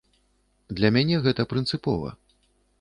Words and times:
Для 0.79 0.91
мяне 0.95 1.21
гэта 1.27 1.47
прынцыпова. 1.53 2.09